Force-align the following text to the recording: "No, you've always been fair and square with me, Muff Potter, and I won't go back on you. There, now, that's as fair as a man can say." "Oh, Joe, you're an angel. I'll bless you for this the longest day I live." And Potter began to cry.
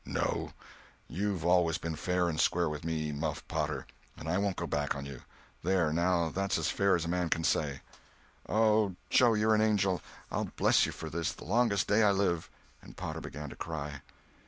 "No, 0.03 0.53
you've 1.07 1.45
always 1.45 1.77
been 1.77 1.95
fair 1.95 2.27
and 2.27 2.39
square 2.39 2.67
with 2.69 2.83
me, 2.83 3.11
Muff 3.11 3.47
Potter, 3.47 3.85
and 4.17 4.27
I 4.27 4.39
won't 4.39 4.55
go 4.55 4.65
back 4.65 4.95
on 4.95 5.05
you. 5.05 5.21
There, 5.61 5.93
now, 5.93 6.29
that's 6.29 6.57
as 6.57 6.69
fair 6.71 6.95
as 6.95 7.05
a 7.05 7.07
man 7.07 7.29
can 7.29 7.43
say." 7.43 7.81
"Oh, 8.49 8.95
Joe, 9.11 9.35
you're 9.35 9.53
an 9.53 9.61
angel. 9.61 10.01
I'll 10.31 10.49
bless 10.55 10.87
you 10.87 10.91
for 10.91 11.11
this 11.11 11.31
the 11.33 11.45
longest 11.45 11.85
day 11.87 12.01
I 12.01 12.13
live." 12.13 12.49
And 12.81 12.97
Potter 12.97 13.21
began 13.21 13.51
to 13.51 13.55
cry. 13.55 14.01